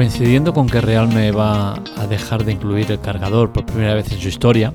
Coincidiendo 0.00 0.54
con 0.54 0.66
que 0.66 0.80
Realme 0.80 1.30
va 1.30 1.74
a 1.74 2.06
dejar 2.06 2.46
de 2.46 2.52
incluir 2.52 2.90
el 2.90 3.02
cargador 3.02 3.52
por 3.52 3.66
primera 3.66 3.92
vez 3.92 4.10
en 4.10 4.18
su 4.18 4.28
historia, 4.28 4.72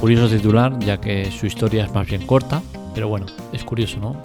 curioso 0.00 0.34
titular 0.34 0.78
ya 0.78 0.98
que 0.98 1.30
su 1.30 1.44
historia 1.44 1.84
es 1.84 1.92
más 1.92 2.06
bien 2.06 2.26
corta, 2.26 2.62
pero 2.94 3.06
bueno, 3.06 3.26
es 3.52 3.62
curioso, 3.64 4.00
¿no? 4.00 4.16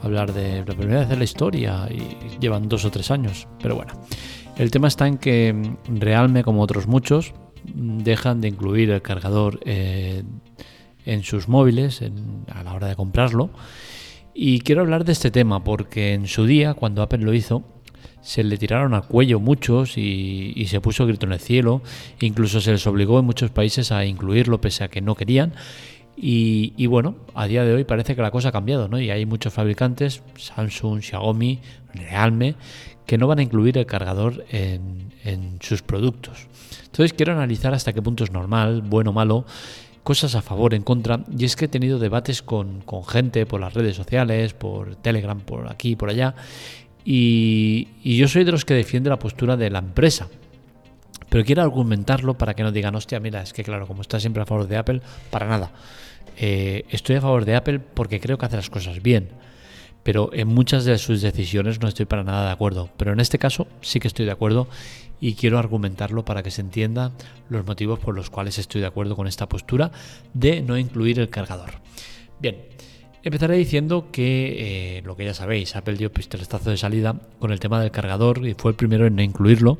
Hablar 0.00 0.32
de 0.32 0.64
la 0.64 0.76
primera 0.76 1.00
vez 1.00 1.10
en 1.10 1.18
la 1.18 1.24
historia 1.24 1.88
y 1.90 2.38
llevan 2.38 2.68
dos 2.68 2.84
o 2.84 2.92
tres 2.92 3.10
años, 3.10 3.48
pero 3.60 3.74
bueno. 3.74 3.94
El 4.56 4.70
tema 4.70 4.86
está 4.86 5.08
en 5.08 5.18
que 5.18 5.74
Realme, 5.88 6.44
como 6.44 6.62
otros 6.62 6.86
muchos, 6.86 7.34
dejan 7.64 8.40
de 8.40 8.46
incluir 8.46 8.90
el 8.90 9.02
cargador 9.02 9.58
eh, 9.64 10.22
en 11.04 11.24
sus 11.24 11.48
móviles 11.48 12.00
a 12.54 12.62
la 12.62 12.74
hora 12.74 12.86
de 12.86 12.94
comprarlo. 12.94 13.50
Y 14.34 14.60
quiero 14.60 14.82
hablar 14.82 15.04
de 15.04 15.10
este 15.10 15.32
tema 15.32 15.64
porque 15.64 16.14
en 16.14 16.28
su 16.28 16.46
día, 16.46 16.74
cuando 16.74 17.02
Apple 17.02 17.24
lo 17.24 17.34
hizo, 17.34 17.64
se 18.24 18.42
le 18.42 18.56
tiraron 18.56 18.94
al 18.94 19.06
cuello 19.06 19.38
muchos 19.38 19.98
y, 19.98 20.64
se 20.66 20.80
puso 20.80 21.06
grito 21.06 21.26
en 21.26 21.32
el 21.32 21.40
cielo. 21.40 21.82
Incluso 22.20 22.60
se 22.60 22.72
les 22.72 22.86
obligó 22.86 23.18
en 23.18 23.26
muchos 23.26 23.50
países 23.50 23.92
a 23.92 24.04
incluirlo 24.06 24.60
pese 24.60 24.82
a 24.82 24.88
que 24.88 25.02
no 25.02 25.14
querían. 25.14 25.52
Y, 26.16 26.86
bueno, 26.86 27.16
a 27.34 27.46
día 27.46 27.64
de 27.64 27.74
hoy 27.74 27.84
parece 27.84 28.16
que 28.16 28.22
la 28.22 28.30
cosa 28.30 28.48
ha 28.48 28.52
cambiado, 28.52 28.88
¿no? 28.88 28.98
Y 28.98 29.10
hay 29.10 29.26
muchos 29.26 29.52
fabricantes, 29.52 30.22
Samsung, 30.36 31.02
Xiaomi, 31.02 31.58
Realme, 31.92 32.54
que 33.04 33.18
no 33.18 33.26
van 33.26 33.40
a 33.40 33.42
incluir 33.42 33.76
el 33.76 33.84
cargador 33.84 34.44
en, 34.50 35.12
en 35.24 35.58
sus 35.60 35.82
productos. 35.82 36.46
Entonces 36.84 37.12
quiero 37.12 37.32
analizar 37.32 37.74
hasta 37.74 37.92
qué 37.92 38.00
punto 38.00 38.24
es 38.24 38.30
normal, 38.30 38.80
bueno 38.82 39.10
o 39.10 39.12
malo, 39.12 39.44
cosas 40.04 40.34
a 40.34 40.42
favor, 40.42 40.74
en 40.74 40.82
contra, 40.82 41.24
y 41.36 41.44
es 41.44 41.56
que 41.56 41.64
he 41.64 41.68
tenido 41.68 41.98
debates 41.98 42.42
con, 42.42 42.82
con 42.82 43.04
gente 43.04 43.46
por 43.46 43.60
las 43.60 43.74
redes 43.74 43.96
sociales, 43.96 44.52
por 44.52 44.96
Telegram, 44.96 45.40
por 45.40 45.68
aquí, 45.68 45.96
por 45.96 46.10
allá, 46.10 46.34
y, 47.04 47.88
yo 48.02 48.28
soy 48.28 48.44
de 48.44 48.52
los 48.52 48.64
que 48.64 48.74
defiende 48.74 49.10
la 49.10 49.18
postura 49.18 49.56
de 49.56 49.70
la 49.70 49.80
empresa. 49.80 50.28
Pero 51.28 51.44
quiero 51.44 51.62
argumentarlo 51.62 52.38
para 52.38 52.54
que 52.54 52.62
no 52.62 52.72
digan, 52.72 52.94
hostia, 52.94 53.20
mira, 53.20 53.42
es 53.42 53.52
que 53.52 53.64
claro, 53.64 53.86
como 53.86 54.02
está 54.02 54.20
siempre 54.20 54.42
a 54.42 54.46
favor 54.46 54.68
de 54.68 54.76
Apple, 54.76 55.00
para 55.30 55.48
nada. 55.48 55.72
Eh, 56.36 56.84
estoy 56.90 57.16
a 57.16 57.20
favor 57.20 57.44
de 57.44 57.56
Apple 57.56 57.80
porque 57.80 58.20
creo 58.20 58.38
que 58.38 58.46
hace 58.46 58.56
las 58.56 58.70
cosas 58.70 59.02
bien. 59.02 59.28
Pero 60.02 60.30
en 60.32 60.48
muchas 60.48 60.84
de 60.84 60.98
sus 60.98 61.22
decisiones 61.22 61.80
no 61.80 61.88
estoy 61.88 62.06
para 62.06 62.24
nada 62.24 62.46
de 62.46 62.52
acuerdo. 62.52 62.90
Pero 62.96 63.12
en 63.12 63.20
este 63.20 63.38
caso 63.38 63.66
sí 63.80 64.00
que 64.00 64.08
estoy 64.08 64.26
de 64.26 64.32
acuerdo 64.32 64.68
y 65.20 65.34
quiero 65.34 65.58
argumentarlo 65.58 66.24
para 66.24 66.42
que 66.42 66.50
se 66.50 66.60
entienda 66.60 67.12
los 67.48 67.66
motivos 67.66 67.98
por 67.98 68.14
los 68.14 68.30
cuales 68.30 68.58
estoy 68.58 68.82
de 68.82 68.86
acuerdo 68.86 69.16
con 69.16 69.26
esta 69.26 69.48
postura 69.48 69.90
de 70.34 70.60
no 70.60 70.76
incluir 70.76 71.18
el 71.18 71.30
cargador. 71.30 71.80
Bien, 72.40 72.56
Empezaré 73.24 73.56
diciendo 73.56 74.08
que 74.12 74.98
eh, 74.98 75.02
lo 75.02 75.16
que 75.16 75.24
ya 75.24 75.32
sabéis, 75.32 75.76
Apple 75.76 75.94
dio 75.94 76.12
pistoletazo 76.12 76.68
de 76.68 76.76
salida 76.76 77.18
con 77.38 77.52
el 77.52 77.58
tema 77.58 77.80
del 77.80 77.90
cargador 77.90 78.46
y 78.46 78.52
fue 78.52 78.72
el 78.72 78.76
primero 78.76 79.06
en 79.06 79.16
no 79.16 79.22
incluirlo. 79.22 79.78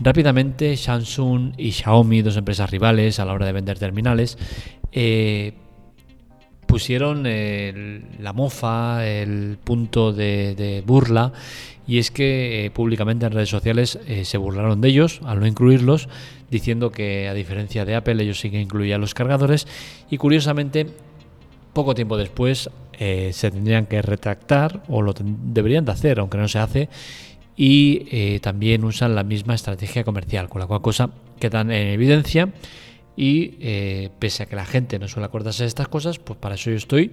Rápidamente 0.00 0.78
Samsung 0.78 1.52
y 1.58 1.72
Xiaomi, 1.72 2.22
dos 2.22 2.38
empresas 2.38 2.70
rivales 2.70 3.20
a 3.20 3.26
la 3.26 3.34
hora 3.34 3.44
de 3.44 3.52
vender 3.52 3.78
terminales, 3.78 4.38
eh, 4.92 5.52
pusieron 6.66 7.24
la 7.24 8.32
mofa, 8.32 9.06
el 9.06 9.58
punto 9.62 10.14
de, 10.14 10.82
burla, 10.86 11.34
y 11.86 11.98
es 11.98 12.10
que 12.10 12.64
eh, 12.64 12.70
públicamente 12.70 13.26
en 13.26 13.32
redes 13.32 13.50
sociales 13.50 13.98
se 14.22 14.38
burlaron 14.38 14.80
de 14.80 14.88
ellos 14.88 15.20
al 15.26 15.40
no 15.40 15.46
incluirlos, 15.46 16.08
diciendo 16.50 16.92
que 16.92 17.28
a 17.28 17.34
diferencia 17.34 17.84
de 17.84 17.96
Apple 17.96 18.22
ellos 18.22 18.40
sí 18.40 18.50
que 18.50 18.60
incluían 18.60 19.02
los 19.02 19.12
cargadores, 19.12 19.66
y 20.08 20.16
curiosamente 20.16 20.86
poco 21.72 21.94
tiempo 21.94 22.16
después 22.16 22.70
eh, 22.92 23.30
se 23.32 23.50
tendrían 23.50 23.86
que 23.86 24.02
retractar 24.02 24.82
o 24.88 25.02
lo 25.02 25.14
deberían 25.16 25.84
de 25.84 25.92
hacer, 25.92 26.20
aunque 26.20 26.38
no 26.38 26.48
se 26.48 26.58
hace, 26.58 26.88
y 27.56 28.06
eh, 28.10 28.40
también 28.40 28.84
usan 28.84 29.14
la 29.14 29.22
misma 29.22 29.54
estrategia 29.54 30.04
comercial, 30.04 30.48
con 30.48 30.60
la 30.60 30.66
cual 30.66 30.82
cosa 30.82 31.10
quedan 31.38 31.70
en 31.70 31.88
evidencia 31.88 32.52
y 33.16 33.56
eh, 33.60 34.10
pese 34.18 34.44
a 34.44 34.46
que 34.46 34.56
la 34.56 34.64
gente 34.64 34.98
no 34.98 35.08
suele 35.08 35.26
acordarse 35.26 35.64
de 35.64 35.68
estas 35.68 35.88
cosas, 35.88 36.18
pues 36.18 36.38
para 36.38 36.54
eso 36.54 36.70
yo 36.70 36.76
estoy 36.76 37.12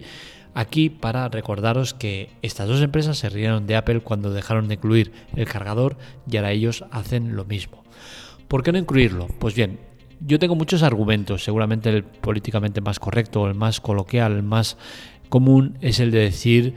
aquí 0.54 0.90
para 0.90 1.28
recordaros 1.30 1.94
que 1.94 2.30
estas 2.42 2.68
dos 2.68 2.82
empresas 2.82 3.18
se 3.18 3.30
rieron 3.30 3.68
de 3.68 3.76
Apple 3.76 4.02
cuando 4.02 4.34
dejaron 4.34 4.68
de 4.68 4.76
incluir 4.76 5.12
el 5.36 5.46
cargador 5.46 5.98
y 6.30 6.38
ahora 6.38 6.52
ellos 6.52 6.86
hacen 6.92 7.36
lo 7.36 7.46
mismo. 7.46 7.84
¿Por 8.48 8.64
qué 8.64 8.72
no 8.72 8.78
incluirlo? 8.78 9.28
Pues 9.40 9.54
bien, 9.54 9.80
yo 10.20 10.40
tengo 10.40 10.56
muchos 10.56 10.84
argumentos, 10.84 11.44
seguramente 11.44 11.90
el 11.90 12.04
políticamente 12.04 12.82
más 12.82 13.00
correcto, 13.00 13.48
el 13.48 13.56
más 13.56 13.80
coloquial, 13.80 14.34
el 14.34 14.44
más 14.44 14.78
común 15.30 15.78
es 15.82 16.00
el 16.00 16.12
de 16.12 16.20
decir 16.20 16.74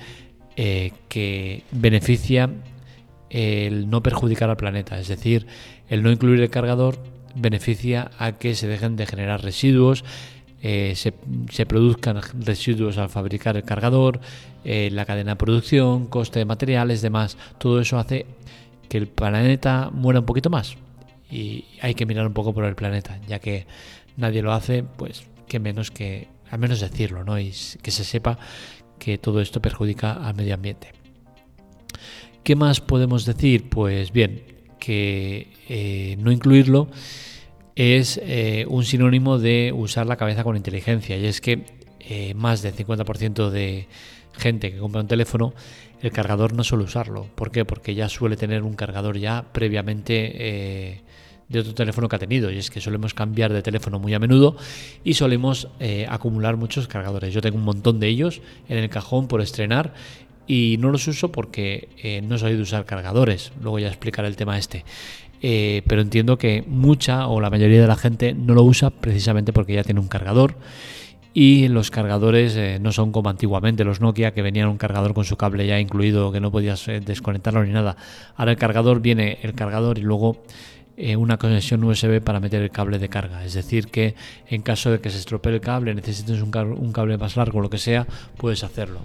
eh, 0.57 0.93
que 1.09 1.63
beneficia 1.71 2.51
el 3.31 3.89
no 3.89 4.03
perjudicar 4.03 4.51
al 4.51 4.57
planeta, 4.57 4.99
es 4.99 5.09
decir, 5.09 5.47
el 5.89 6.03
no 6.03 6.11
incluir 6.11 6.41
el 6.41 6.51
cargador 6.51 6.99
beneficia 7.35 8.11
a 8.19 8.33
que 8.33 8.55
se 8.55 8.67
dejen 8.67 8.97
de 8.97 9.07
generar 9.07 9.43
residuos, 9.43 10.05
eh, 10.63 10.95
se, 10.97 11.67
produzcan 11.67 12.21
residuos 12.41 12.99
al 12.99 13.09
fabricar 13.09 13.57
el 13.57 13.63
cargador, 13.63 14.21
eh, 14.65 14.91
la 14.93 15.07
cadena 15.07 15.33
de 15.33 15.37
producción, 15.37 16.07
coste 16.07 16.41
de 16.41 16.45
materiales, 16.45 17.01
demás, 17.01 17.39
todo 17.59 17.81
eso 17.81 17.99
hace 17.99 18.27
que 18.89 18.99
el 18.99 19.07
planeta 19.07 19.91
muera 19.93 20.21
un 20.21 20.27
poquito 20.27 20.51
más 20.51 20.77
y 21.31 21.65
hay 21.81 21.95
que 21.95 22.07
mirar 22.07 22.27
un 22.27 22.33
poco 22.33 22.53
por 22.53 22.65
el 22.65 22.75
planeta, 22.75 23.19
ya 23.27 23.39
que 23.39 23.67
nadie 24.17 24.43
lo 24.43 24.53
hace, 24.53 24.83
pues 24.83 25.25
que 25.47 25.59
menos 25.59 25.91
que, 25.91 26.29
al 26.51 26.59
menos 26.59 26.81
decirlo, 26.81 27.25
¿no? 27.25 27.39
Y 27.39 27.53
que 27.83 27.91
se 27.91 28.05
sepa 28.05 28.39
que 28.99 29.19
todo 29.19 29.41
esto 29.41 29.61
perjudica 29.63 30.13
al 30.13 30.35
medio 30.35 30.55
ambiente. 30.55 30.93
¿Qué 32.43 32.57
más 32.57 32.81
podemos 32.81 33.25
decir? 33.27 33.69
Pues 33.69 34.13
bien, 34.13 34.43
que 34.79 35.53
eh, 35.69 36.17
no 36.19 36.33
incluirlo 36.33 36.89
es 37.77 38.21
eh, 38.23 38.67
un 38.69 38.85
sinónimo 38.85 39.39
de 39.39 39.73
usar 39.75 40.07
la 40.07 40.17
cabeza 40.17 40.45
con 40.45 40.57
inteligencia, 40.57 41.17
y 41.17 41.27
es 41.27 41.41
que 41.41 41.65
eh, 42.01 42.35
más 42.35 42.63
del 42.63 42.75
50% 42.75 43.51
de 43.51 43.87
gente 44.33 44.73
que 44.73 44.79
compra 44.79 45.01
un 45.01 45.09
teléfono, 45.09 45.55
el 46.03 46.13
cargador 46.13 46.53
no 46.53 46.65
suele 46.65 46.85
usarlo. 46.85 47.27
¿Por 47.35 47.51
qué? 47.51 47.65
Porque 47.65 47.95
ya 47.95 48.09
suele 48.09 48.37
tener 48.37 48.63
un 48.63 48.75
cargador 48.75 49.19
ya 49.19 49.45
previamente 49.53 51.03
de 51.51 51.59
otro 51.59 51.75
teléfono 51.75 52.09
que 52.09 52.17
ha 52.17 52.19
tenido 52.19 52.51
y 52.51 52.59
es 52.59 52.71
que 52.71 52.81
solemos 52.81 53.13
cambiar 53.13 53.53
de 53.53 53.61
teléfono 53.61 53.99
muy 53.99 54.15
a 54.15 54.19
menudo 54.21 54.57
y 55.05 55.15
solemos 55.15 55.69
eh, 55.81 56.07
acumular 56.09 56.57
muchos 56.57 56.87
cargadores. 56.87 57.35
Yo 57.35 57.43
tengo 57.43 57.59
un 57.59 57.65
montón 57.65 57.99
de 57.99 58.07
ellos 58.07 58.41
en 58.69 58.79
el 58.79 58.89
cajón 58.89 59.27
por 59.27 59.41
estrenar 59.43 59.93
y 60.47 60.77
no 60.79 60.91
los 60.91 61.07
uso 61.09 61.33
porque 61.33 61.89
eh, 62.03 62.23
no 62.23 62.39
soy 62.39 62.55
de 62.55 62.63
usar 62.63 62.85
cargadores. 62.85 63.53
Luego 63.61 63.81
ya 63.81 63.89
explicaré 63.89 64.29
el 64.29 64.37
tema 64.37 64.59
este. 64.59 64.85
Eh, 65.43 65.83
pero 65.89 66.03
entiendo 66.03 66.39
que 66.39 66.63
mucha 66.69 67.27
o 67.27 67.41
la 67.41 67.51
mayoría 67.51 67.81
de 67.81 67.89
la 67.89 67.97
gente 67.97 68.33
no 68.33 68.55
lo 68.55 68.63
usa 68.63 68.91
precisamente 68.91 69.53
porque 69.53 69.75
ya 69.75 69.83
tiene 69.83 69.99
un 69.99 70.09
cargador 70.09 70.55
y 71.33 71.69
los 71.69 71.91
cargadores 71.91 72.81
no 72.81 72.93
son 72.93 73.13
como 73.13 73.31
antiguamente 73.31 73.85
los 73.85 74.01
Nokia 74.01 74.33
que 74.33 74.43
venían 74.43 74.69
un 74.69 74.79
cargador 74.79 75.15
con 75.15 75.25
su 75.25 75.37
cable 75.37 75.67
ya 75.67 75.79
incluido 75.79 76.33
que 76.33 76.41
no 76.41 76.51
podías 76.51 76.87
desconectarlo 76.87 77.65
ni 77.65 77.73
nada. 77.73 77.97
Ahora 78.37 78.53
el 78.53 78.59
cargador 78.59 79.01
viene 79.01 79.39
el 79.43 79.55
cargador 79.55 79.99
y 79.99 80.03
luego 80.03 80.43
eh, 81.03 81.17
una 81.17 81.39
conexión 81.39 81.83
USB 81.83 82.21
para 82.21 82.41
meter 82.41 82.61
el 82.61 82.71
cable 82.71 82.99
de 82.99 83.09
carga. 83.09 83.43
Es 83.43 83.55
decir, 83.55 83.87
que 83.87 84.15
en 84.49 84.61
caso 84.61 84.91
de 84.91 85.01
que 85.01 85.09
se 85.09 85.17
estropee 85.17 85.55
el 85.55 85.63
cable, 85.63 85.95
necesites 85.95 86.43
un, 86.43 86.51
cable 86.51 87.17
más 87.17 87.39
largo, 87.39 87.63
lo 87.63 87.71
que 87.71 87.79
sea, 87.79 88.07
puedes 88.37 88.65
hacerlo. 88.65 89.01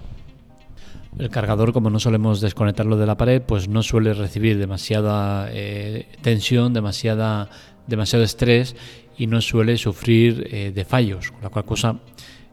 El 1.18 1.30
cargador, 1.30 1.72
como 1.72 1.90
no 1.90 2.02
solemos 2.02 2.42
desconectarlo 2.42 2.98
de 2.98 3.06
la 3.06 3.16
pared, 3.16 3.42
pues 3.42 3.70
no 3.70 3.82
suele 3.82 4.14
recibir 4.14 4.58
demasiada 4.58 5.48
eh, 5.52 6.06
tensión, 6.22 6.74
demasiada, 6.74 7.50
demasiado 7.88 8.26
estrés 8.26 8.76
y 9.18 9.28
no 9.28 9.42
suele 9.42 9.78
sufrir 9.78 10.48
eh, 10.52 10.72
de 10.74 10.86
fallos, 10.86 11.32
con 11.32 11.42
la 11.42 11.50
cual 11.50 11.66
cosa 11.66 12.00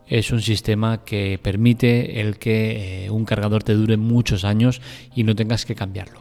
es 0.07 0.31
un 0.31 0.43
sistema 0.43 1.05
que 1.05 1.39
permite 1.43 2.21
el 2.21 2.39
que 2.39 3.09
un 3.11 3.25
cargador 3.25 3.63
te 3.63 3.75
dure 3.75 3.97
muchos 3.97 4.45
años 4.45 4.83
y 5.15 5.25
no 5.25 5.35
tengas 5.35 5.65
que 5.65 5.75
cambiarlo. 5.75 6.21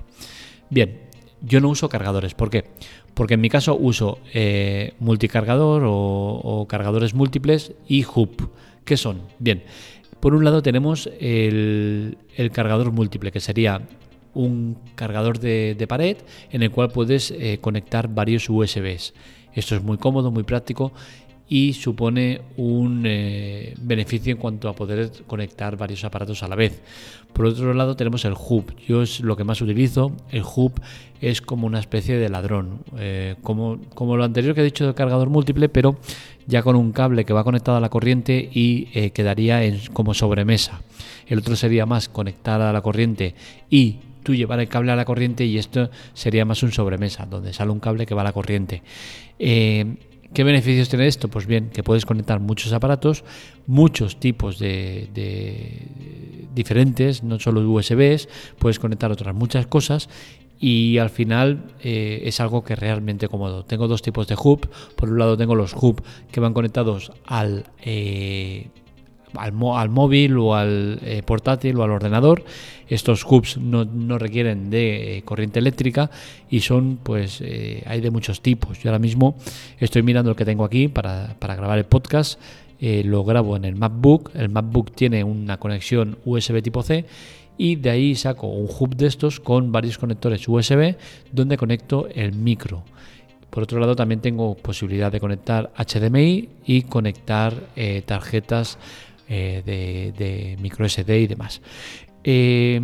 Bien, 0.70 1.12
yo 1.42 1.60
no 1.60 1.70
uso 1.70 1.90
cargadores. 1.90 2.34
¿Por 2.34 2.50
qué? 2.50 2.66
Porque 3.14 3.34
en 3.34 3.42
mi 3.42 3.50
caso 3.50 3.76
uso 3.78 4.20
eh, 4.34 4.94
multicargador 5.00 5.84
o, 5.86 6.66
cargadores 6.70 7.14
múltiples 7.14 7.74
y 7.88 8.06
hub. 8.06 8.52
¿Qué 8.86 8.98
son? 8.98 9.24
Bien, 9.40 9.64
por 10.20 10.34
un 10.34 10.44
lado 10.44 10.62
tenemos 10.62 11.10
el, 11.20 12.18
cargador 12.54 12.92
múltiple, 12.92 13.32
que 13.32 13.40
sería 13.40 13.82
un 14.34 14.78
cargador 14.96 15.40
de, 15.40 15.86
pared 15.90 16.18
en 16.52 16.64
el 16.64 16.72
cual 16.72 16.90
puedes 16.92 17.32
eh, 17.32 17.58
conectar 17.60 18.08
varios 18.08 18.50
USBs. 18.50 19.14
Esto 19.54 19.76
es 19.76 19.84
muy 19.84 19.98
cómodo, 19.98 20.32
muy 20.32 20.44
práctico 20.44 20.92
y 21.52 21.74
supone 21.74 22.40
un 22.56 23.04
eh, 23.06 23.74
beneficio 23.82 24.32
en 24.32 24.38
cuanto 24.38 24.70
a 24.70 24.74
poder 24.74 25.12
conectar 25.28 25.76
varios 25.76 26.06
aparatos 26.06 26.44
a 26.44 26.48
la 26.48 26.56
vez. 26.56 26.82
Por 27.34 27.46
otro 27.46 27.74
lado 27.74 27.98
tenemos 27.98 28.24
el 28.24 28.36
hub, 28.36 28.74
yo 28.88 29.02
es 29.02 29.20
lo 29.20 29.36
que 29.36 29.44
más 29.44 29.62
utilizo, 29.62 30.14
el 30.30 30.44
hub 30.44 30.80
es 31.20 31.42
como 31.42 31.68
una 31.68 31.82
especie 31.82 32.18
de 32.18 32.30
ladrón, 32.30 32.80
eh, 32.98 33.36
como, 33.44 33.80
como 33.94 34.16
lo 34.16 34.24
anterior 34.24 34.56
que 34.56 34.62
he 34.62 34.64
dicho 34.64 34.88
de 34.88 34.94
cargador 34.94 35.30
múltiple, 35.30 35.68
pero 35.68 35.98
ya 36.48 36.64
con 36.64 36.78
un 36.78 36.94
cable 36.94 37.26
que 37.26 37.34
va 37.34 37.44
conectado 37.44 37.76
a 37.76 37.82
la 37.82 37.90
corriente 37.90 38.50
y 38.54 38.88
eh, 38.94 39.12
quedaría 39.12 39.62
en, 39.66 39.82
como 39.92 40.14
sobremesa. 40.14 40.82
El 41.28 41.40
otro 41.40 41.58
sería 41.58 41.86
más 41.86 42.08
conectar 42.08 42.62
a 42.62 42.72
la 42.72 42.82
corriente 42.82 43.36
y 43.70 43.98
tú 44.24 44.36
llevar 44.36 44.60
el 44.60 44.68
cable 44.68 44.92
a 44.92 44.96
la 44.96 45.06
corriente 45.06 45.46
y 45.46 45.58
esto 45.58 45.90
sería 46.14 46.46
más 46.46 46.64
un 46.64 46.72
sobremesa, 46.72 47.26
donde 47.26 47.54
sale 47.54 47.72
un 47.72 47.80
cable 47.80 48.06
que 48.06 48.16
va 48.16 48.22
a 48.22 48.26
la 48.26 48.34
corriente. 48.34 48.84
Eh, 49.40 49.96
¿Qué 50.34 50.46
beneficios 50.46 50.88
tiene 50.88 51.08
esto? 51.08 51.28
Pues 51.28 51.46
bien, 51.46 51.70
que 51.72 51.84
puedes 51.84 52.06
conectar 52.06 52.40
muchos 52.40 52.72
aparatos, 52.72 53.26
muchos 53.68 54.18
tipos 54.18 54.60
de, 54.60 55.10
diferentes, 56.56 57.22
no 57.22 57.38
solo 57.38 57.70
USBs, 57.70 58.30
puedes 58.58 58.80
conectar 58.80 59.12
otras 59.12 59.36
muchas 59.36 59.68
cosas 59.68 60.08
y 60.58 61.00
al 61.00 61.10
final 61.10 61.66
eh, 61.82 62.22
es 62.24 62.40
algo 62.40 62.64
que 62.64 62.74
es 62.74 62.80
realmente 62.80 63.28
cómodo. 63.28 63.66
Tengo 63.66 63.90
dos 63.90 64.02
tipos 64.02 64.28
de 64.28 64.36
hub. 64.42 64.70
Por 64.96 65.10
un 65.10 65.20
lado 65.20 65.36
tengo 65.36 65.56
los 65.56 65.74
hub 65.74 66.02
que 66.32 66.40
van 66.40 66.54
conectados 66.54 67.12
al 67.26 67.66
eh, 67.82 68.68
al, 69.36 69.90
móvil 69.90 70.38
o 70.38 70.56
al 70.56 71.00
eh, 71.04 71.22
portátil 71.24 71.78
o 71.78 71.84
al 71.84 71.92
ordenador. 71.92 72.44
Estos 72.88 73.26
hubs 73.26 73.58
no, 73.58 73.86
requieren 74.18 74.70
de 74.70 75.18
eh, 75.18 75.22
corriente 75.24 75.60
eléctrica 75.60 76.12
y 76.50 76.60
son, 76.60 77.00
pues, 77.02 77.40
eh, 77.42 77.84
hay 77.86 78.02
de 78.02 78.12
muchos 78.12 78.42
tipos. 78.42 78.80
Yo 78.80 78.90
ahora 78.90 79.00
mismo 79.00 79.38
estoy 79.80 80.04
mirando 80.04 80.32
el 80.32 80.36
que 80.36 80.46
tengo 80.46 80.66
aquí 80.66 80.88
para, 80.88 81.36
grabar 81.40 81.78
el 81.78 81.86
podcast. 81.86 82.40
lo 82.82 83.24
grabo 83.24 83.56
en 83.56 83.66
el 83.66 83.76
MacBook. 83.76 84.32
El 84.36 84.50
MacBook 84.50 84.92
tiene 84.94 85.24
una 85.24 85.58
conexión 85.58 86.18
USB 86.26 86.62
tipo 86.62 86.84
C 86.84 87.06
y 87.58 87.76
de 87.76 87.92
ahí 87.92 88.16
saco 88.16 88.48
un 88.48 88.68
hub 88.68 88.96
de 88.96 89.08
estos 89.08 89.40
con 89.40 89.72
varios 89.72 89.98
conectores 89.98 90.48
USB 90.48 90.96
donde 91.32 91.58
conecto 91.58 92.08
el 92.14 92.34
micro. 92.34 92.84
Por 93.52 93.64
otro 93.64 93.80
lado, 93.80 93.96
también 93.96 94.22
tengo 94.22 94.56
posibilidad 94.56 95.12
de 95.12 95.20
conectar 95.20 95.72
HDMI 95.78 96.50
y 96.66 96.84
conectar 96.84 97.54
tarjetas 98.06 98.78
eh, 99.34 100.12
de, 100.18 100.58
micro 100.60 100.88
SD 100.88 101.22
y 101.22 101.28
demás. 101.28 101.62
Eh, 102.22 102.82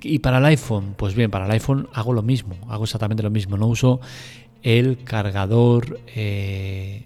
y 0.00 0.18
para 0.20 0.38
el 0.38 0.44
iPhone, 0.46 0.94
pues 0.96 1.14
bien, 1.14 1.30
para 1.30 1.44
el 1.44 1.50
iPhone 1.50 1.88
hago 1.92 2.14
lo 2.14 2.22
mismo, 2.22 2.56
hago 2.70 2.84
exactamente 2.84 3.22
lo 3.22 3.28
mismo. 3.28 3.58
No 3.58 3.66
uso 3.66 4.00
el 4.62 5.04
cargador 5.04 6.00
eh, 6.16 7.04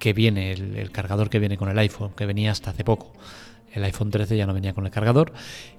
que 0.00 0.12
viene, 0.12 0.50
el, 0.50 0.90
cargador 0.90 1.30
que 1.30 1.38
viene 1.38 1.56
con 1.56 1.68
el 1.68 1.78
iPhone, 1.78 2.10
que 2.16 2.26
venía 2.26 2.50
hasta 2.50 2.70
hace 2.70 2.82
poco. 2.82 3.12
El 3.72 3.84
iPhone 3.84 4.10
13 4.10 4.36
ya 4.36 4.46
no 4.46 4.52
venía 4.52 4.74
con 4.74 4.86
el 4.86 4.90
cargador. 4.90 5.32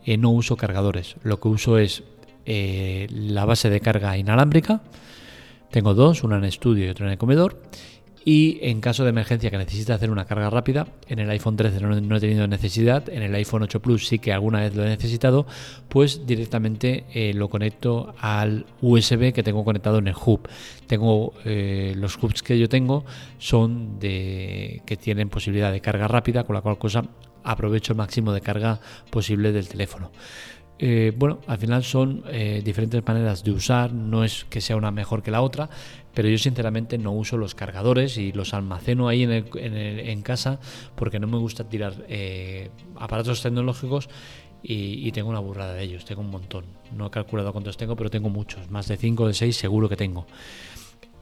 no 0.05 0.29
uso 0.29 0.55
cargadores. 0.55 1.17
Lo 1.21 1.41
que 1.41 1.49
uso 1.49 1.77
es 1.79 2.03
la 2.45 3.43
base 3.43 3.69
de 3.69 3.81
carga 3.81 4.17
inalámbrica. 4.17 4.81
Tengo 5.69 5.93
dos, 5.93 6.23
una 6.23 6.37
en 6.37 6.45
estudio 6.45 6.85
y 6.85 6.89
otra 6.89 7.07
en 7.07 7.11
el 7.11 7.17
comedor 7.17 7.61
y 8.29 8.59
en 8.61 8.81
caso 8.81 9.05
de 9.05 9.11
emergencia 9.11 9.49
que 9.49 9.57
necesite 9.57 9.93
hacer 9.93 10.11
una 10.11 10.25
carga 10.25 10.49
rápida, 10.49 10.85
en 11.07 11.19
el 11.19 11.29
iPhone 11.29 11.55
13 11.55 11.79
no, 11.79 12.17
he 12.17 12.19
tenido 12.19 12.45
necesidad, 12.45 13.07
en 13.07 13.23
el 13.23 13.33
iPhone 13.33 13.63
8 13.63 13.81
Plus 13.81 14.05
sí 14.05 14.19
que 14.19 14.33
alguna 14.33 14.59
vez 14.59 14.75
lo 14.75 14.83
he 14.83 14.89
necesitado, 14.89 15.47
pues 15.87 16.27
directamente 16.27 17.05
eh, 17.13 17.33
lo 17.33 17.47
conecto 17.47 18.13
al 18.19 18.65
USB 18.81 19.31
que 19.31 19.43
tengo 19.43 19.63
conectado 19.63 19.99
en 19.99 20.09
el 20.09 20.15
hub. 20.25 20.41
Tengo 20.87 21.35
eh, 21.45 21.93
los 21.95 22.21
hubs 22.21 22.43
que 22.43 22.59
yo 22.59 22.67
tengo 22.67 23.05
son 23.37 23.97
de 23.97 24.81
que 24.85 24.97
tienen 24.97 25.29
posibilidad 25.29 25.71
de 25.71 25.79
carga 25.79 26.09
rápida, 26.09 26.43
con 26.43 26.53
la 26.53 26.61
cual 26.61 26.77
cosa 26.77 27.05
aprovecho 27.45 27.93
el 27.93 27.97
máximo 27.97 28.33
de 28.33 28.41
carga 28.41 28.81
posible 29.09 29.53
del 29.53 29.69
teléfono. 29.69 30.11
Eh, 30.79 31.13
bueno, 31.15 31.39
al 31.47 31.57
final 31.57 31.83
son 31.83 32.23
diferentes 32.63 33.01
maneras 33.07 33.43
de 33.43 33.51
usar, 33.51 33.93
no 33.93 34.25
es 34.25 34.45
que 34.49 34.59
sea 34.59 34.75
una 34.75 34.91
mejor 34.91 35.23
que 35.23 35.31
la 35.31 35.41
otra, 35.41 35.69
pero 36.17 36.29
yo 36.29 36.39
sinceramente 36.39 36.97
no 36.97 37.11
uso 37.11 37.37
los 37.37 37.53
cargadores 37.53 38.17
y 38.17 38.31
los 38.31 38.55
almaceno 38.55 39.07
ahí 39.07 39.21
en, 39.21 40.21
casa 40.23 40.59
porque 40.95 41.19
no 41.19 41.27
me 41.27 41.37
gusta 41.37 41.69
tirar 41.69 41.93
eh, 42.09 42.71
aparatos 42.95 43.43
tecnológicos 43.43 44.09
y, 44.63 45.11
tengo 45.11 45.29
una 45.29 45.37
burrada 45.37 45.75
de 45.75 45.83
ellos, 45.83 46.05
tengo 46.05 46.21
un 46.21 46.31
montón. 46.31 46.65
No 46.91 47.05
he 47.05 47.09
calculado 47.11 47.51
cuántos 47.51 47.77
tengo, 47.77 47.95
pero 47.95 48.09
tengo 48.09 48.29
muchos, 48.29 48.71
más 48.71 48.87
de 48.87 48.97
5 48.97 49.25
o 49.25 49.27
de 49.27 49.35
6 49.35 49.55
seguro 49.55 49.89
que 49.89 49.95
tengo. 49.95 50.25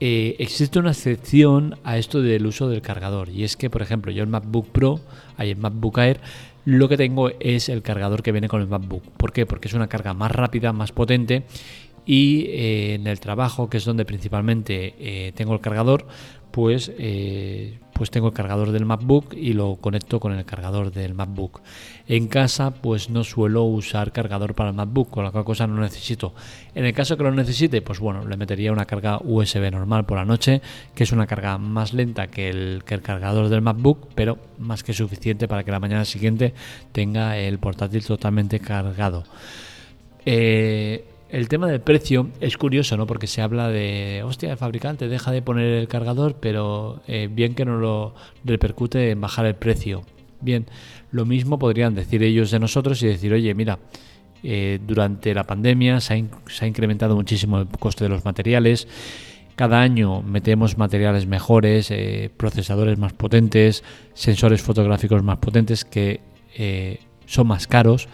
existe 0.00 0.78
una 0.78 0.92
excepción 0.92 1.78
a 1.84 1.98
esto 1.98 2.22
del 2.22 2.46
uso 2.46 2.70
del 2.70 2.80
cargador 2.80 3.28
y 3.28 3.44
es 3.44 3.58
que, 3.58 3.68
por 3.68 3.82
ejemplo, 3.82 4.12
yo 4.12 4.22
el 4.22 4.30
MacBook 4.30 4.68
Pro, 4.68 5.00
hay 5.36 5.50
el 5.50 5.58
MacBook 5.58 5.98
Air, 5.98 6.20
lo 6.64 6.88
que 6.88 6.96
tengo 6.96 7.30
es 7.38 7.68
el 7.68 7.82
cargador 7.82 8.22
que 8.22 8.32
viene 8.32 8.48
con 8.48 8.62
el 8.62 8.66
MacBook. 8.66 9.02
¿Por 9.18 9.32
qué? 9.32 9.44
Porque 9.44 9.68
es 9.68 9.74
una 9.74 9.88
carga 9.88 10.14
más 10.14 10.32
rápida, 10.32 10.72
más 10.72 10.90
potente 10.90 11.44
y 12.06 12.46
eh, 12.46 12.94
en 12.94 13.06
el 13.08 13.18
trabajo, 13.18 13.68
que 13.68 13.78
es 13.78 13.84
donde 13.84 14.04
principalmente 14.04 14.94
eh, 14.98 15.32
tengo 15.34 15.52
el 15.52 15.60
cargador, 15.60 16.06
pues, 16.56 16.90
eh, 16.96 17.80
pues 17.92 18.10
tengo 18.10 18.28
el 18.28 18.32
cargador 18.32 18.72
del 18.72 18.86
MacBook 18.86 19.34
y 19.34 19.52
lo 19.52 19.76
conecto 19.76 20.20
con 20.20 20.32
el 20.32 20.44
cargador 20.46 20.90
del 20.90 21.12
MacBook. 21.12 21.60
En 22.06 22.28
casa, 22.28 22.70
pues 22.70 23.10
no 23.10 23.24
suelo 23.24 23.64
usar 23.64 24.10
cargador 24.10 24.54
para 24.54 24.70
el 24.70 24.76
MacBook, 24.76 25.10
con 25.10 25.24
la 25.24 25.32
cual 25.32 25.44
cosa 25.44 25.66
no 25.66 25.78
necesito. 25.80 26.32
En 26.74 26.86
el 26.86 26.94
caso 26.94 27.18
que 27.18 27.24
lo 27.24 27.32
necesite, 27.32 27.82
pues 27.82 27.98
bueno, 27.98 28.26
le 28.26 28.38
metería 28.38 28.72
una 28.72 28.86
carga 28.86 29.18
USB 29.22 29.70
normal 29.70 30.06
por 30.06 30.16
la 30.16 30.24
noche, 30.24 30.62
que 30.94 31.02
es 31.04 31.12
una 31.12 31.26
carga 31.26 31.58
más 31.58 31.92
lenta 31.92 32.28
que 32.28 32.48
el, 32.48 32.84
que 32.86 32.94
el 32.94 33.02
cargador 33.02 33.50
del 33.50 33.60
MacBook, 33.60 34.08
pero 34.14 34.38
más 34.58 34.82
que 34.82 34.94
suficiente 34.94 35.48
para 35.48 35.62
que 35.62 35.72
la 35.72 35.80
mañana 35.80 36.06
siguiente 36.06 36.54
tenga 36.92 37.36
el 37.36 37.58
portátil 37.58 38.02
totalmente 38.02 38.60
cargado. 38.60 39.24
El 41.28 41.48
tema 41.48 41.66
del 41.66 41.80
precio 41.80 42.30
es 42.40 42.56
curioso, 42.56 42.96
¿no? 42.96 43.06
Porque 43.06 43.26
se 43.26 43.42
habla 43.42 43.68
de, 43.68 44.22
hostia, 44.24 44.52
el 44.52 44.56
fabricante 44.56 45.08
deja 45.08 45.32
de 45.32 45.42
poner 45.42 45.72
el 45.72 45.88
cargador, 45.88 46.36
pero 46.40 47.02
eh, 47.08 47.28
bien 47.30 47.54
que 47.54 47.64
no 47.64 47.78
lo 47.78 48.14
repercute 48.44 49.10
en 49.10 49.20
bajar 49.20 49.46
el 49.46 49.56
precio. 49.56 50.02
Bien, 50.40 50.66
lo 51.10 51.24
mismo 51.24 51.58
podrían 51.58 51.94
decir 51.94 52.22
ellos 52.22 52.50
de 52.50 52.60
nosotros 52.60 53.02
y 53.02 53.08
decir, 53.08 53.32
oye, 53.32 53.54
mira, 53.54 53.78
eh, 54.42 54.78
durante 54.86 55.34
la 55.34 55.44
pandemia 55.44 56.00
se 56.00 56.14
ha, 56.14 56.66
incrementado 56.66 57.16
muchísimo 57.16 57.58
el 57.58 57.68
coste 57.68 58.04
de 58.04 58.10
los 58.10 58.24
materiales. 58.24 58.86
Cada 59.56 59.80
año 59.80 60.22
metemos 60.22 60.78
materiales 60.78 61.26
mejores, 61.26 61.90
eh, 61.90 62.30
procesadores 62.36 62.98
más 62.98 63.14
potentes, 63.14 63.82
sensores 64.14 64.62
fotográficos 64.62 65.22
más 65.22 65.38
potentes 65.38 65.84
que 65.84 66.20
son 67.26 67.48
más 67.48 67.66
caros 67.66 68.08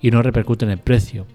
y 0.00 0.10
no 0.10 0.20
repercuten 0.22 0.68
en 0.68 0.72
el 0.72 0.78
precio. 0.78 1.26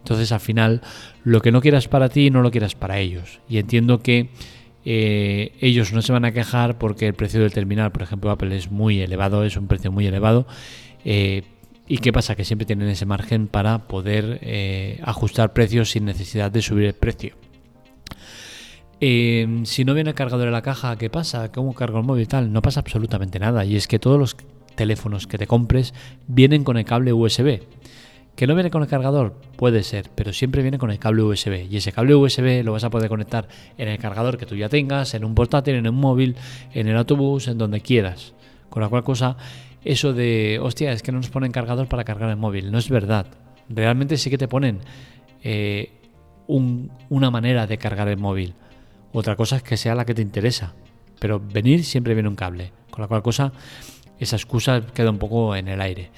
Entonces 0.00 0.32
al 0.32 0.40
final 0.40 0.82
lo 1.24 1.40
que 1.40 1.52
no 1.52 1.60
quieras 1.60 1.88
para 1.88 2.08
ti 2.08 2.30
no 2.30 2.42
lo 2.42 2.50
quieras 2.50 2.74
para 2.74 2.98
ellos. 2.98 3.40
Y 3.48 3.58
entiendo 3.58 4.02
que 4.02 4.30
eh, 4.84 5.52
ellos 5.60 5.92
no 5.92 6.02
se 6.02 6.12
van 6.12 6.24
a 6.24 6.32
quejar 6.32 6.78
porque 6.78 7.06
el 7.06 7.14
precio 7.14 7.40
del 7.40 7.52
terminal, 7.52 7.92
por 7.92 8.02
ejemplo, 8.02 8.30
Apple 8.30 8.56
es 8.56 8.70
muy 8.70 9.00
elevado, 9.00 9.44
es 9.44 9.56
un 9.56 9.66
precio 9.66 9.92
muy 9.92 10.06
elevado. 10.06 10.46
Eh, 11.04 11.42
¿Y 11.86 11.98
qué 11.98 12.12
pasa? 12.12 12.36
Que 12.36 12.44
siempre 12.44 12.66
tienen 12.66 12.88
ese 12.88 13.04
margen 13.04 13.48
para 13.48 13.88
poder 13.88 14.38
eh, 14.42 15.00
ajustar 15.02 15.52
precios 15.52 15.90
sin 15.90 16.04
necesidad 16.04 16.50
de 16.50 16.62
subir 16.62 16.84
el 16.86 16.94
precio. 16.94 17.34
si 19.00 19.84
no 19.84 19.94
viene 19.94 20.10
el 20.10 20.14
cargador 20.14 20.46
en 20.46 20.52
la 20.52 20.62
caja, 20.62 20.96
¿qué 20.96 21.10
pasa? 21.10 21.50
¿Cómo 21.50 21.74
cargo 21.74 21.98
el 21.98 22.04
móvil 22.04 22.28
tal? 22.28 22.52
No 22.52 22.62
pasa 22.62 22.80
absolutamente 22.80 23.38
nada. 23.38 23.64
Y 23.64 23.76
es 23.76 23.88
que 23.88 23.98
todos 23.98 24.18
los 24.18 24.36
teléfonos 24.76 25.26
que 25.26 25.36
te 25.36 25.46
compres 25.46 25.92
vienen 26.28 26.64
con 26.64 26.76
el 26.76 26.84
cable 26.84 27.12
USB. 27.12 27.60
¿Que 28.40 28.46
no 28.46 28.54
viene 28.54 28.70
con 28.70 28.80
el 28.80 28.88
cargador? 28.88 29.34
Puede 29.56 29.82
ser, 29.82 30.08
pero 30.14 30.32
siempre 30.32 30.62
viene 30.62 30.78
con 30.78 30.90
el 30.90 30.98
cable 30.98 31.22
USB. 31.24 31.66
Y 31.70 31.76
ese 31.76 31.92
cable 31.92 32.14
USB 32.14 32.64
lo 32.64 32.72
vas 32.72 32.84
a 32.84 32.88
poder 32.88 33.10
conectar 33.10 33.46
en 33.76 33.86
el 33.86 33.98
cargador 33.98 34.38
que 34.38 34.46
tú 34.46 34.56
ya 34.56 34.70
tengas, 34.70 35.12
en 35.12 35.26
un 35.26 35.34
portátil, 35.34 35.74
en 35.74 35.86
un 35.86 35.96
móvil, 35.96 36.36
en 36.72 36.88
el 36.88 36.96
autobús, 36.96 37.48
en 37.48 37.58
donde 37.58 37.82
quieras. 37.82 38.32
Con 38.70 38.80
la 38.80 38.88
cual 38.88 39.04
cosa, 39.04 39.36
eso 39.84 40.14
de, 40.14 40.58
hostia, 40.58 40.90
es 40.90 41.02
que 41.02 41.12
no 41.12 41.18
nos 41.18 41.28
ponen 41.28 41.52
cargador 41.52 41.86
para 41.86 42.04
cargar 42.04 42.30
el 42.30 42.38
móvil. 42.38 42.72
No 42.72 42.78
es 42.78 42.88
verdad. 42.88 43.26
Realmente 43.68 44.16
sí 44.16 44.30
que 44.30 44.38
te 44.38 44.48
ponen 44.48 44.78
eh, 45.42 45.92
una 46.46 47.30
manera 47.30 47.66
de 47.66 47.76
cargar 47.76 48.08
el 48.08 48.16
móvil. 48.16 48.54
Otra 49.12 49.36
cosa 49.36 49.56
es 49.56 49.62
que 49.62 49.76
sea 49.76 49.94
la 49.94 50.06
que 50.06 50.14
te 50.14 50.22
interesa. 50.22 50.72
Pero 51.18 51.40
venir 51.40 51.84
siempre 51.84 52.14
viene 52.14 52.30
un 52.30 52.36
cable. 52.36 52.72
Con 52.90 53.02
la 53.02 53.06
cual 53.06 53.20
cosa, 53.20 53.52
esa 54.18 54.36
excusa 54.36 54.80
queda 54.94 55.10
un 55.10 55.18
poco 55.18 55.54
en 55.54 55.68
el 55.68 55.82
aire. 55.82 56.10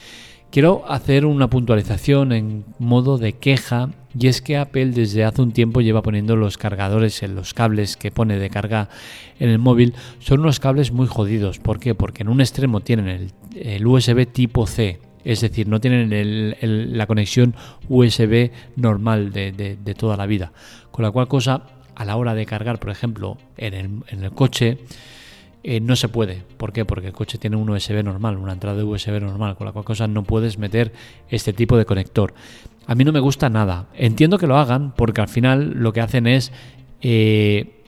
Quiero 0.53 0.85
hacer 0.87 1.25
una 1.25 1.49
puntualización 1.49 2.31
en 2.31 2.67
modo 2.79 3.17
de 3.17 3.33
queja 3.33 3.89
y 4.15 4.27
es 4.27 4.43
que 4.43 4.59
Apple 4.59 4.89
desde 4.89 5.25
hace 5.25 5.41
un 5.41 5.53
tiempo 5.53 5.81
lleva 5.81 6.03
poniendo 6.03 6.37
los 6.37 6.59
cargadores 6.59 7.23
en 7.23 7.35
los 7.35 7.55
cables 7.55 7.97
que 7.97 8.11
pone 8.11 8.39
de 8.39 8.51
carga 8.51 8.91
en 9.41 9.49
el 9.49 9.59
móvil. 9.59 9.95
Son 10.19 10.41
unos 10.41 10.61
cables 10.61 10.93
muy 10.93 11.07
jodidos. 11.07 11.59
¿Por 11.59 11.81
qué? 11.81 11.95
Porque 11.95 12.23
en 12.23 12.29
un 12.29 12.43
extremo 12.43 12.81
tienen 12.81 13.31
el, 13.55 13.87
USB 13.87 14.31
tipo 14.31 14.67
C, 14.67 15.01
es 15.25 15.41
decir, 15.41 15.69
no 15.69 15.81
tienen 15.81 16.99
la 16.99 17.07
conexión 17.07 17.55
USB 17.89 18.51
normal 18.77 19.33
de, 19.33 19.95
toda 19.97 20.19
la 20.19 20.27
vida. 20.27 20.53
Con 20.91 21.03
la 21.03 21.11
cual 21.11 21.29
cosa, 21.29 21.63
a 21.95 22.05
la 22.05 22.17
hora 22.17 22.35
de 22.35 22.45
cargar, 22.45 22.79
por 22.79 22.91
ejemplo, 22.91 23.39
en 23.57 24.05
el 24.07 24.33
coche, 24.33 24.77
eh, 25.65 25.81
no 25.81 25.97
se 25.97 26.09
puede. 26.09 26.43
¿Por 26.57 26.73
qué? 26.73 26.85
Porque 26.85 27.09
el 27.09 27.13
coche 27.13 27.39
tiene 27.39 27.57
un 27.57 27.69
USB 27.71 28.03
normal, 28.03 28.37
una 28.37 28.53
entrada 28.53 28.77
de 28.77 28.85
USB 28.85 29.21
normal, 29.21 29.57
con 29.57 29.67
la 29.67 29.73
cual 29.73 29.85
cosa 29.85 30.07
no 30.07 30.25
puedes 30.25 30.59
meter 30.59 30.93
este 31.29 31.53
tipo 31.53 31.77
de 31.77 31.85
conector. 31.85 32.35
A 32.87 32.95
mí 32.95 33.05
no 33.05 33.13
me 33.13 33.21
gusta 33.21 33.49
nada. 33.49 33.89
Entiendo 33.95 34.39
que 34.39 34.47
lo 34.47 34.57
hagan 34.57 34.93
porque 34.95 35.21
al 35.21 35.29
final 35.29 35.75
lo 35.77 35.93
que 35.93 36.01
hacen 36.01 36.27
es 36.27 36.53
eh, 37.01 37.85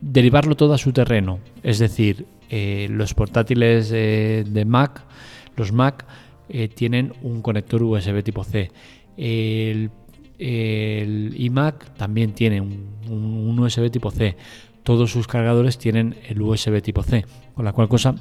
derivarlo 0.00 0.54
todo 0.54 0.74
a 0.74 0.78
su 0.78 0.92
terreno. 0.92 1.40
Es 1.62 1.78
decir, 1.78 2.26
eh, 2.50 2.88
los 2.90 3.14
portátiles 3.14 3.88
de 3.90 4.64
Mac, 4.66 5.04
los 5.56 5.72
Mac, 5.72 6.06
tienen 6.74 7.12
un 7.22 7.42
conector 7.42 7.82
USB 7.82 8.22
tipo 8.22 8.42
C. 8.42 8.70
El, 10.38 11.34
iMac 11.36 11.94
también 11.96 12.32
tiene 12.32 12.60
un, 12.60 13.58
USB 13.58 13.90
tipo 13.90 14.10
C. 14.10 14.36
Todos 14.88 15.12
sus 15.12 15.26
cargadores 15.26 15.76
tienen 15.76 16.16
el 16.30 16.40
USB 16.40 16.80
tipo 16.80 17.02
C, 17.02 17.26
con 17.54 17.66
la 17.66 17.74
cual 17.74 17.90
cosa 17.90 18.14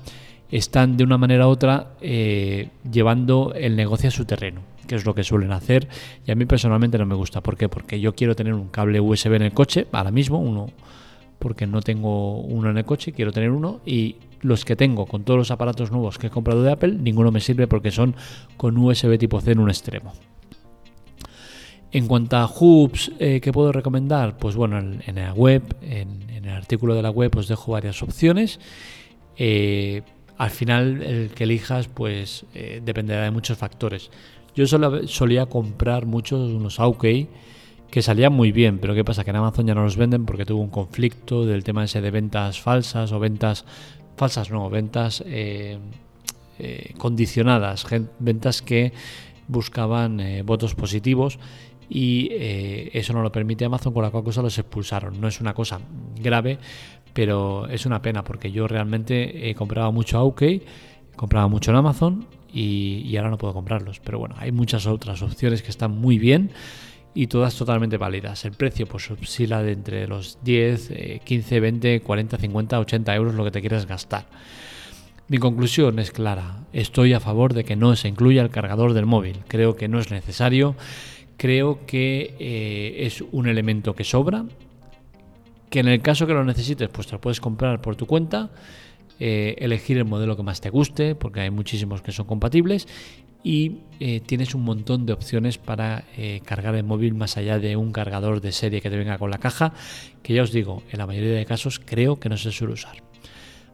están 0.51 0.97
de 0.97 1.05
una 1.05 1.17
manera 1.17 1.47
u 1.47 1.51
otra 1.51 1.93
eh, 2.01 2.71
llevando 2.91 3.53
el 3.55 3.77
negocio 3.77 4.09
a 4.09 4.11
su 4.11 4.25
terreno, 4.25 4.59
que 4.85 4.95
es 4.95 5.05
lo 5.05 5.15
que 5.15 5.23
suelen 5.23 5.53
hacer. 5.53 5.87
Y 6.25 6.31
a 6.31 6.35
mí 6.35 6.45
personalmente 6.45 6.97
no 6.97 7.05
me 7.05 7.15
gusta. 7.15 7.39
¿Por 7.39 7.55
qué? 7.55 7.69
Porque 7.69 8.01
yo 8.01 8.15
quiero 8.15 8.35
tener 8.35 8.53
un 8.53 8.67
cable 8.67 8.99
USB 8.99 9.35
en 9.35 9.43
el 9.43 9.53
coche, 9.53 9.87
ahora 9.93 10.11
mismo, 10.11 10.39
uno, 10.39 10.69
porque 11.39 11.65
no 11.65 11.81
tengo 11.81 12.41
uno 12.41 12.69
en 12.69 12.77
el 12.77 12.83
coche, 12.83 13.13
quiero 13.13 13.31
tener 13.31 13.51
uno. 13.51 13.79
Y 13.85 14.17
los 14.41 14.65
que 14.65 14.75
tengo 14.75 15.05
con 15.05 15.23
todos 15.23 15.37
los 15.37 15.51
aparatos 15.51 15.89
nuevos 15.89 16.17
que 16.17 16.27
he 16.27 16.29
comprado 16.29 16.63
de 16.63 16.73
Apple, 16.73 16.97
ninguno 16.99 17.31
me 17.31 17.39
sirve 17.39 17.67
porque 17.67 17.91
son 17.91 18.13
con 18.57 18.77
USB 18.77 19.17
tipo 19.17 19.39
C 19.39 19.53
en 19.53 19.59
un 19.59 19.69
extremo. 19.69 20.11
En 21.97 22.05
cuanto 22.05 22.37
a 22.37 22.45
hubs, 22.45 23.11
eh, 23.17 23.41
¿qué 23.41 23.51
puedo 23.51 23.71
recomendar? 23.71 24.37
Pues 24.37 24.55
bueno, 24.55 24.77
en, 24.77 25.15
la 25.15 25.33
web, 25.33 25.63
en, 25.81 26.29
el 26.29 26.47
artículo 26.47 26.93
de 26.93 27.01
la 27.01 27.09
web 27.09 27.35
os 27.35 27.47
dejo 27.47 27.71
varias 27.71 28.03
opciones. 28.03 28.59
Eh, 29.35 30.03
al 30.37 30.51
final 30.51 31.01
el 31.01 31.31
que 31.31 31.45
elijas 31.45 31.87
pues 31.87 32.45
eh, 32.53 32.83
dependerá 32.85 33.23
de 33.23 33.31
muchos 33.31 33.57
factores. 33.57 34.11
Yo 34.53 34.67
solía 34.67 35.47
comprar 35.47 36.05
muchos 36.05 36.51
unos 36.51 36.79
AUK 36.79 37.03
que 37.89 38.01
salían 38.03 38.31
muy 38.31 38.51
bien, 38.51 38.77
pero 38.77 38.93
¿qué 38.93 39.03
pasa? 39.03 39.23
Que 39.23 39.31
en 39.31 39.37
Amazon 39.37 39.65
ya 39.65 39.73
no 39.73 39.81
los 39.81 39.97
venden 39.97 40.27
porque 40.27 40.45
tuvo 40.45 40.61
un 40.61 40.69
conflicto 40.69 41.47
del 41.47 41.63
tema 41.63 41.83
ese 41.83 41.99
de 41.99 42.11
ventas 42.11 42.61
falsas 42.61 43.11
o 43.11 43.19
ventas 43.19 43.65
falsas, 44.17 44.51
no, 44.51 44.69
ventas 44.69 45.23
eh, 45.25 45.79
condicionadas, 46.99 47.87
ventas 48.19 48.61
que 48.61 48.93
buscaban 49.47 50.21
votos 50.45 50.75
positivos 50.75 51.39
y 51.89 52.29
eso 52.31 53.13
no 53.13 53.21
lo 53.21 53.31
permite 53.31 53.65
Amazon, 53.65 53.93
con 53.93 54.03
la 54.03 54.09
cual 54.09 54.23
cosa 54.23 54.41
los 54.41 54.57
expulsaron. 54.57 55.19
No 55.21 55.27
es 55.27 55.39
una 55.39 55.53
cosa 55.53 55.79
grave, 56.21 56.57
pero 57.13 57.67
es 57.67 57.85
una 57.85 58.01
pena 58.01 58.23
porque 58.23 58.51
yo 58.51 58.67
realmente 58.67 59.49
he 59.49 59.55
comprado 59.55 59.91
mucho 59.91 60.17
a 60.17 60.23
OK, 60.23 60.43
compraba 61.15 61.47
mucho 61.47 61.71
en 61.71 61.77
Amazon 61.77 62.27
y, 62.53 63.15
ahora 63.17 63.31
no 63.31 63.37
puedo 63.37 63.53
comprarlos. 63.53 63.99
Pero 63.99 64.19
bueno, 64.19 64.35
hay 64.37 64.51
muchas 64.51 64.85
otras 64.85 65.21
opciones 65.21 65.61
que 65.61 65.71
están 65.71 65.91
muy 65.91 66.19
bien 66.19 66.51
y 67.13 67.27
todas 67.27 67.55
totalmente 67.55 67.97
válidas. 67.97 68.45
El 68.45 68.51
precio 68.51 68.85
pues 68.85 69.09
oscila 69.09 69.63
de 69.63 69.71
entre 69.71 70.07
los 70.07 70.37
10, 70.43 71.21
15, 71.23 71.59
20, 71.59 72.01
40, 72.01 72.37
50, 72.37 72.79
80 72.79 73.15
euros 73.15 73.33
lo 73.33 73.43
que 73.43 73.51
te 73.51 73.61
quieras 73.61 73.87
gastar. 73.87 74.25
Mi 75.27 75.39
conclusión 75.39 75.99
es 75.99 76.11
clara. 76.11 76.59
Estoy 76.71 77.13
a 77.13 77.19
favor 77.19 77.53
de 77.53 77.65
que 77.65 77.75
no 77.75 77.95
se 77.95 78.07
incluya 78.07 78.41
el 78.43 78.49
cargador 78.49 78.93
del 78.93 79.05
móvil. 79.05 79.39
Creo 79.47 79.75
que 79.75 79.87
no 79.87 79.99
es 79.99 80.11
necesario. 80.11 80.75
Creo 81.37 81.85
que 81.85 82.35
eh, 82.39 83.05
es 83.05 83.23
un 83.31 83.47
elemento 83.47 83.93
que 83.93 84.03
sobra 84.03 84.45
que 85.69 85.79
en 85.79 85.87
el 85.87 86.01
caso 86.01 86.25
que 86.25 86.33
lo 86.33 86.43
necesites, 86.43 86.89
pues 86.89 87.07
te 87.07 87.13
lo 87.13 87.21
puedes 87.21 87.41
comprar 87.41 87.81
por 87.81 87.95
tu 87.95 88.07
cuenta, 88.07 88.49
eh, 89.19 89.55
elegir 89.59 89.97
el 89.97 90.05
modelo 90.05 90.37
que 90.37 90.43
más 90.43 90.61
te 90.61 90.69
guste, 90.69 91.13
porque 91.13 91.41
hay 91.41 91.49
muchísimos 91.49 92.01
que 92.01 92.13
son 92.13 92.25
compatibles, 92.25 92.87
y 93.43 93.79
eh, 93.99 94.21
tienes 94.25 94.55
un 94.55 94.63
montón 94.63 95.05
de 95.05 95.13
opciones 95.13 95.57
para 95.57 96.05
cargar 96.45 96.73
el 96.75 96.83
móvil 96.83 97.15
más 97.15 97.37
allá 97.37 97.59
de 97.59 97.75
un 97.75 97.91
cargador 97.91 98.39
de 98.39 98.53
serie 98.53 98.81
que 98.81 98.89
te 98.89 98.97
venga 98.97 99.17
con 99.17 99.29
la 99.29 99.39
caja, 99.39 99.73
que 100.23 100.33
ya 100.33 100.41
os 100.41 100.53
digo, 100.53 100.83
en 100.89 100.99
la 100.99 101.05
mayoría 101.05 101.33
de 101.33 101.45
casos 101.45 101.79
creo 101.83 102.17
que 102.17 102.29
no 102.29 102.37
se 102.37 102.51
suele 102.51 102.73
usar. 102.73 103.03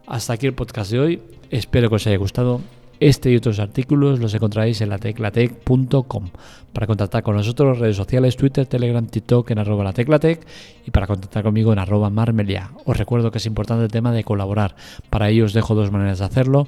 Hasta 0.08 0.34
aquí 0.34 0.48
el 0.48 0.54
podcast 0.54 0.92
de 0.92 1.00
hoy, 1.00 1.22
espero 1.52 1.90
que 1.90 1.96
os 1.96 2.08
haya 2.08 2.18
gustado 2.18 2.60
este 3.04 3.32
y 3.32 3.36
otros 3.36 3.60
artículos 3.60 4.20
los 4.20 4.34
encontraréis 4.34 4.80
en 4.82 4.90
la 4.90 4.98
teclatec.com. 4.98 6.30
Para 6.72 6.88
contactar 6.88 7.22
con 7.22 7.36
nosotros, 7.36 7.78
redes 7.78 7.98
sociales, 7.98 8.38
Twitter, 8.38 8.66
Telegram, 8.66 9.06
TikTok 9.06 9.52
en 9.52 9.60
arroba 9.60 9.84
la 9.84 9.94
teclatec 9.94 10.46
y 10.86 10.92
para 10.92 11.06
contactar 11.06 11.44
conmigo 11.44 11.74
en 11.74 11.80
arroba 11.80 12.10
marmelia. 12.10 12.72
Os 12.86 12.98
recuerdo 12.98 13.30
que 13.30 13.40
es 13.40 13.46
importante 13.46 13.84
el 13.84 13.92
tema 13.92 14.12
de 14.12 14.24
colaborar. 14.24 14.76
Para 15.10 15.30
ello 15.30 15.46
os 15.46 15.54
dejo 15.54 15.76
dos 15.76 15.92
maneras 15.92 16.20
de 16.20 16.26
hacerlo. 16.26 16.68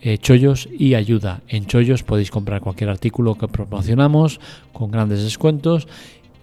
Eh, 0.00 0.18
chollos 0.18 0.68
y 0.72 0.94
ayuda. 0.94 1.42
En 1.48 1.66
Chollos 1.66 2.02
podéis 2.02 2.30
comprar 2.30 2.60
cualquier 2.60 2.90
artículo 2.90 3.34
que 3.36 3.48
promocionamos 3.48 4.40
con 4.72 4.90
grandes 4.90 5.22
descuentos 5.22 5.88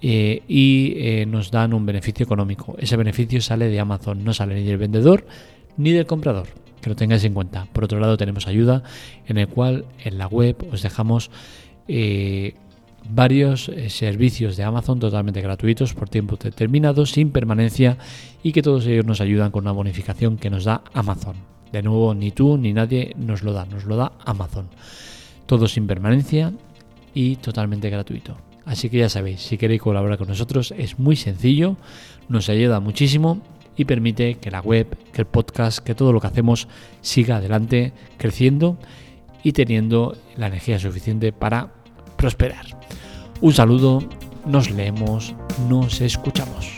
eh, 0.02 0.42
y 0.48 0.94
eh, 0.98 1.26
nos 1.26 1.50
dan 1.50 1.74
un 1.74 1.86
beneficio 1.86 2.24
económico. 2.24 2.76
Ese 2.78 2.98
beneficio 2.98 3.42
sale 3.42 3.70
de 3.70 3.80
Amazon, 3.80 4.24
no 4.24 4.34
sale 4.34 4.56
ni 4.56 4.64
del 4.64 4.78
vendedor 4.78 5.26
ni 5.78 5.92
del 5.92 6.06
comprador 6.06 6.63
que 6.84 6.90
lo 6.90 6.96
tengáis 6.96 7.24
en 7.24 7.34
cuenta. 7.34 7.66
Por 7.72 7.86
otro 7.86 8.00
lado, 8.00 8.18
tenemos 8.18 8.46
ayuda 8.46 8.84
en 9.26 9.38
el 9.38 9.48
cual 9.48 9.86
en 10.04 10.18
la 10.18 10.28
web 10.28 10.56
os 10.72 10.82
dejamos 10.84 11.32
eh, 11.88 12.54
varios 13.10 13.70
eh, 13.70 13.90
servicios 13.90 14.58
de 14.58 14.64
Amazon 14.64 15.00
totalmente 15.00 15.42
gratuitos 15.42 15.94
por 15.94 16.10
tiempo 16.10 16.36
determinado, 16.36 17.06
sin 17.06 17.32
permanencia 17.32 17.98
y 18.44 18.52
que 18.52 18.62
todos 18.62 18.86
ellos 18.86 19.06
nos 19.06 19.22
ayudan 19.22 19.52
con 19.52 19.64
una 19.64 19.72
bonificación 19.72 20.38
que 20.38 20.50
nos 20.50 20.66
da 20.66 20.84
Amazon. 20.94 21.36
De 21.72 21.82
nuevo, 21.82 22.14
ni 22.14 22.32
tú 22.32 22.58
ni 22.58 22.74
nadie 22.74 23.14
nos 23.18 23.44
lo 23.44 23.54
da, 23.54 23.66
nos 23.66 23.86
lo 23.86 23.96
da 23.96 24.12
Amazon. 24.26 24.68
Todo 25.46 25.68
sin 25.68 25.88
permanencia 25.88 26.54
y 27.14 27.38
totalmente 27.38 27.90
gratuito. 27.90 28.38
Así 28.66 28.90
que 28.90 28.98
ya 29.00 29.10
sabéis, 29.10 29.42
si 29.42 29.58
queréis 29.58 29.82
colaborar 29.82 30.18
con 30.18 30.28
nosotros 30.28 30.74
es 30.78 31.00
muy 31.00 31.16
sencillo, 31.16 31.78
nos 32.30 32.50
ayuda 32.50 32.80
muchísimo 32.80 33.42
y 33.76 33.86
permite 33.86 34.36
que 34.36 34.52
la 34.52 34.62
web, 34.62 34.98
que 35.12 35.22
el 35.22 35.28
podcast, 35.28 35.80
que 35.80 35.96
todo 35.96 36.14
lo 36.14 36.22
que 36.22 36.28
hacemos 36.28 36.68
siga 37.02 37.38
adelante, 37.38 37.94
creciendo 38.18 38.78
y 39.44 39.54
teniendo 39.54 40.16
la 40.38 40.48
energía 40.48 40.80
suficiente 40.80 41.34
para 41.34 41.74
prosperar. 42.18 42.66
Un 43.42 43.54
saludo, 43.54 44.04
nos 44.46 44.70
leemos, 44.70 45.36
nos 45.68 46.02
escuchamos. 46.02 46.73